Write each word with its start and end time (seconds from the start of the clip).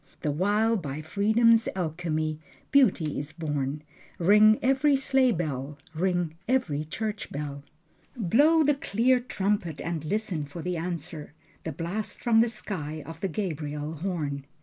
The 0.21 0.31
while, 0.31 0.77
by 0.77 1.03
freedom's 1.03 1.69
alchemy 1.75 2.39
Beauty 2.71 3.19
is 3.19 3.33
born. 3.33 3.83
Ring 4.17 4.57
every 4.63 4.95
sleigh 4.97 5.31
bell, 5.31 5.77
ring 5.93 6.33
every 6.47 6.85
church 6.85 7.31
bell, 7.31 7.63
Blow 8.17 8.63
the 8.63 8.73
clear 8.73 9.19
trumpet, 9.19 9.79
and 9.79 10.03
listen 10.03 10.45
for 10.47 10.63
the 10.63 10.75
answer: 10.75 11.33
The 11.65 11.71
blast 11.71 12.23
from 12.23 12.41
the 12.41 12.49
sky 12.49 13.03
of 13.05 13.21
the 13.21 13.27
Gabriel 13.29 13.93
horn. 13.93 14.45